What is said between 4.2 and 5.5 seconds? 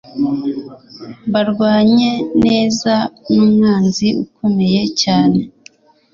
ukomeye cyane